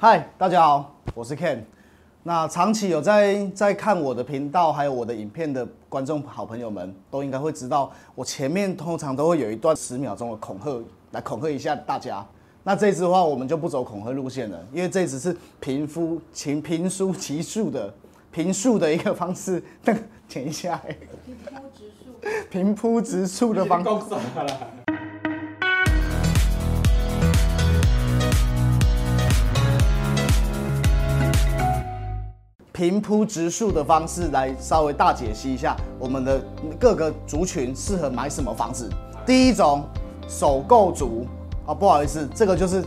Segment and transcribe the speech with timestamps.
[0.00, 1.58] 嗨，大家好，我是 Ken。
[2.22, 12.24] 那长期有在在看我的频道还有我的影片的观众好朋友们，都应该会知道，我前面通常都会有一段十秒钟的恐吓，来恐吓一下大家。
[12.62, 17.92] 那这次的话，我们就不走恐吓路线了，因为这次是平复情平书其述的
[18.30, 19.60] 平述的一个方式。
[19.82, 20.00] 那个
[20.32, 20.96] 等一下、欸，
[21.28, 24.14] 平铺直述，平铺直述的方式。
[32.78, 36.40] 平铺直述的方式来稍微大解析一下我们的
[36.78, 38.88] 各个族群适合买什么房子。
[39.26, 39.82] 第一种
[40.28, 41.26] 首购族
[41.66, 42.84] 啊，不好意思，这个就是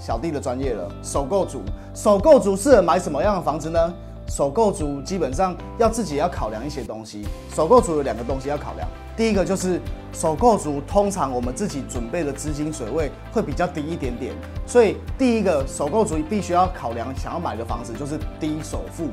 [0.00, 0.90] 小弟的专业了。
[1.02, 1.60] 首购族，
[1.94, 3.94] 首购族适合买什么样的房子呢？
[4.28, 7.26] 首购族基本上要自己要考量一些东西。
[7.54, 8.86] 首购族有两个东西要考量，
[9.16, 9.80] 第一个就是
[10.12, 14.34] 首购族通常我们自己准备的资金水位会比较低一点点，
[14.66, 19.08] 所以第一个首购族必须要考量想要买的房子就是低首付。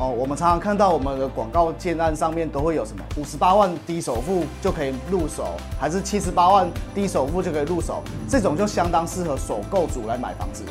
[0.00, 5.44] 哦，我们常常看到我们的广告建案上面都会有什么五十八万低首付就可以入手，
[5.78, 10.62] 还是七十八万低首付就可以入手，这种就相当适合首购族来买房子。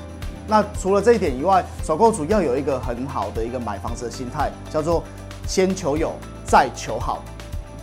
[0.48, 5.04] 那除了这一点以外，首购主要有一个很好的一个买房子的心态，叫做
[5.46, 6.14] 先求有
[6.46, 7.22] 再求好。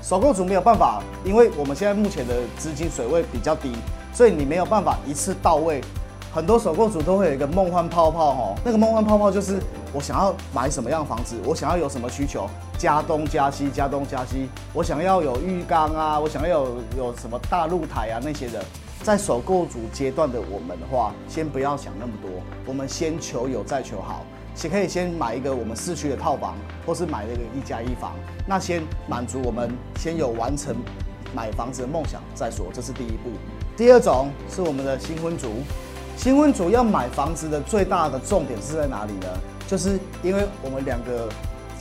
[0.03, 3.73] 首购主没有办法，因为我们现在目前的资金水位比较低，
[4.13, 5.83] 所以你没有办法一次到位。
[6.35, 9.61] 很多首购主都会有一个梦幻泡泡哦，那个梦幻泡泡就是
[9.93, 18.65] 我想要买什么样的房子，我想要有什么需求，加东加西，加东加西，我想要有浴缸啊，我想要有有什么大露台啊那些的。
[19.05, 22.31] 在首购族阶段的我们的话，先不要想那么多，
[22.65, 24.25] 我们先求有再求好，
[24.55, 28.17] 且可以先买一个我们市区的套房，或是买那个一加一房，
[28.49, 30.75] 那先满足我们先有完成
[31.35, 33.29] 买房子的梦想再说，这是第一步。
[33.77, 35.51] 第二种是我们的新婚族，
[36.17, 39.29] 新婚族要买房子的最大的重点是在哪里呢？
[39.69, 41.29] 就是因为我们两个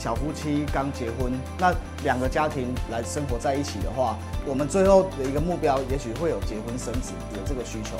[0.04, 7.96] 小夫妻刚结婚，那两个家庭来生活在一起的话，我们最后的一个目标也许会有结婚生子，有这个需求。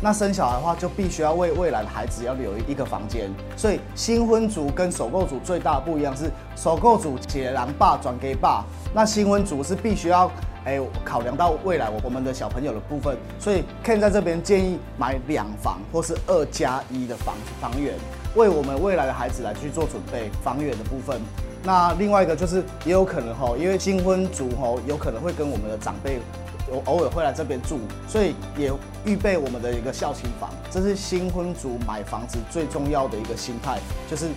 [0.00, 3.28] 那生小孩的话，就必须要为未来的孩子要留一个房间。
[3.56, 10.30] 所以新婚族跟首购族最大的不一样是，首购族解狼爸转给爸，那新婚族是必须要
[10.64, 13.18] 哎考量到未来我我们的小朋友的部分。
[13.40, 17.96] 所以 Ken 在这边建议买两房或是二加一的房房源，
[18.34, 21.20] 为我们未来的孩子来去做准备房源的部分。
[21.62, 26.18] 那另外一个就是也有可能吼，因为新婚族吼有可能会跟我们的长辈。
[26.70, 28.72] 偶偶尔会来这边住，所以也
[29.04, 30.48] 预备我们的一个孝亲房。
[30.70, 34.28] 这是新婚族买房子最重要的一个心态，就是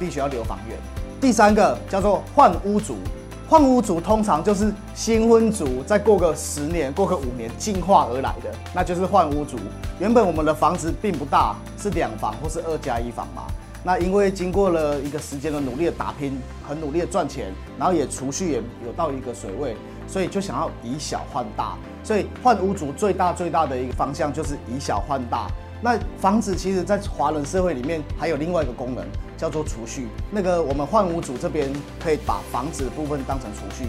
[0.00, 0.78] 必须要留房源。
[1.20, 2.96] 第三个叫做换屋族，
[3.48, 9.56] 换屋族通常就是新婚族再过个十年、过个五年进化而来的，那就是换屋族。
[9.98, 13.44] 原本我们的房子并不大，是两房或是二加一房嘛。
[13.82, 16.38] 那因为经过了一个时间的努力的打拼，
[16.68, 19.74] 很努力的赚钱，然后也储蓄也有到一个水位。
[20.06, 25.46] 所以就想要以小换大，所以换屋主最大最大的一个方向就是以小换大。
[25.80, 29.04] 那房子其实，在华人社会里面还有另外一个功能，
[29.36, 30.08] 叫做储蓄。
[30.30, 31.70] 那个我们换屋主这边
[32.02, 33.84] 可以把房子的部分当成储蓄。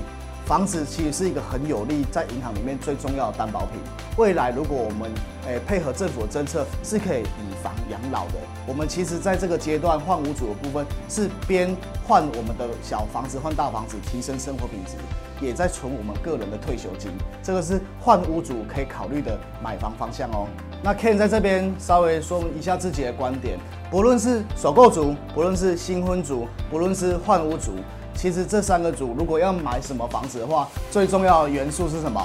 [0.50, 3.80] 房子其实是一个很有利在银行里面最重要的担保品。
[4.18, 5.12] 未来如果我们
[5.46, 8.34] 诶配合政府的政策，是可以以房养老的。
[8.66, 14.94] 我们其实在这个阶段换屋主的部分，是边换我们的小房子换大房子，提升生活品质，
[15.40, 17.12] 也在存我们个人的退休金。
[17.44, 20.48] 这个是换屋主可以考虑的买房方向哦。
[20.82, 23.60] 那 Ken 在这边稍微说明一下自己的观点，
[23.92, 27.74] 不论是首购族，不论是新婚族，不论是换屋族。
[28.20, 32.22] 其实这三个组如果要买什么房子的话，最重要的元素是什么？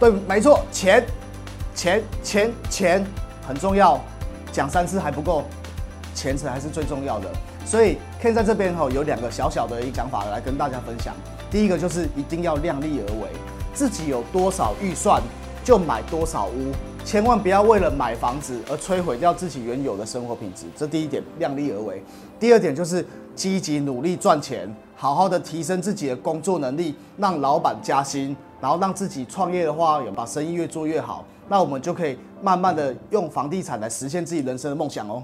[0.00, 1.06] 对，没错，钱，
[1.76, 3.06] 钱，钱，钱
[3.46, 4.00] 很重要。
[4.50, 5.44] 讲三次还不够，
[6.12, 7.30] 钱才是最重要的。
[7.64, 11.14] 所以 Ken 在这边哈有两个小小的一个讲法来跟大家分享。
[11.48, 13.28] 第一个就是一定要量力而为，
[13.72, 15.22] 自己有多少预算
[15.62, 16.72] 就买多少屋，
[17.04, 20.66] 千万不要为了买房子而摧毁掉自己原有的生活品质。
[20.76, 22.02] 这第一点，量力而为。
[22.40, 24.68] 第二点就是积极努力赚钱。
[25.00, 35.22] 好好的提升自己的工作能力，让老板加薪，然后让自己创业的话，有把生意越做越好，那我们就可以慢慢的用房地产来实现自己人生的梦想哦。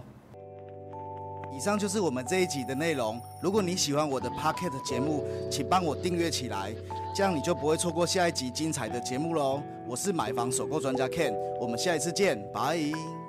[1.52, 3.20] 以上就是我们这一集的内容。
[3.40, 6.72] 如果你喜欢我的 Pocket 节目，请帮我订阅起来，
[7.12, 9.60] 这样你就不会错过下一集精彩的节目喽。
[9.88, 13.23] 我是买房首购专家 Ken，我们下一次见，拜。